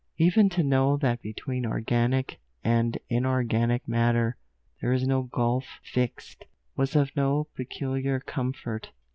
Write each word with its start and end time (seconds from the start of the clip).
Even 0.17 0.49
to 0.49 0.63
know 0.63 0.97
that 0.97 1.21
between 1.21 1.63
organic 1.63 2.39
and 2.63 2.97
inorganic 3.07 3.87
matter 3.87 4.35
there 4.81 4.93
is 4.93 5.05
no 5.05 5.21
gulf 5.21 5.65
fixed, 5.83 6.45
was 6.75 6.95
of 6.95 7.15
no 7.15 7.49
peculiar 7.55 8.19
comfort. 8.19 8.89